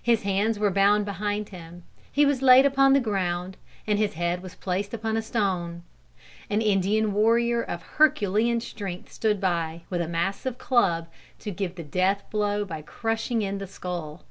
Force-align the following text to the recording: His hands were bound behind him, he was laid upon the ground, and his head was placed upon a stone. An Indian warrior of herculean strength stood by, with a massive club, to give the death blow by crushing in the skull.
His 0.00 0.22
hands 0.22 0.56
were 0.56 0.70
bound 0.70 1.04
behind 1.04 1.48
him, 1.48 1.82
he 2.12 2.24
was 2.24 2.42
laid 2.42 2.64
upon 2.64 2.92
the 2.92 3.00
ground, 3.00 3.56
and 3.88 3.98
his 3.98 4.14
head 4.14 4.40
was 4.40 4.54
placed 4.54 4.94
upon 4.94 5.16
a 5.16 5.20
stone. 5.20 5.82
An 6.48 6.60
Indian 6.60 7.12
warrior 7.12 7.60
of 7.60 7.82
herculean 7.82 8.60
strength 8.60 9.10
stood 9.10 9.40
by, 9.40 9.82
with 9.90 10.00
a 10.00 10.06
massive 10.06 10.58
club, 10.58 11.08
to 11.40 11.50
give 11.50 11.74
the 11.74 11.82
death 11.82 12.22
blow 12.30 12.64
by 12.64 12.82
crushing 12.82 13.42
in 13.42 13.58
the 13.58 13.66
skull. 13.66 14.22